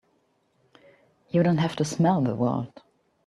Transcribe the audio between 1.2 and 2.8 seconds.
You don't have to smell the world!